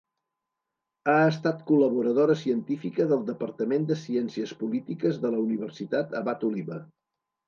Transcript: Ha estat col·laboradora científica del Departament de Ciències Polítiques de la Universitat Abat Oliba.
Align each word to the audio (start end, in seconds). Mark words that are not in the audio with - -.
Ha 1.11 1.17
estat 1.33 1.59
col·laboradora 1.71 2.35
científica 2.39 3.07
del 3.11 3.21
Departament 3.27 3.85
de 3.91 3.97
Ciències 4.05 4.55
Polítiques 4.63 5.21
de 5.27 5.31
la 5.37 5.43
Universitat 5.43 6.17
Abat 6.21 6.47
Oliba. 6.49 6.79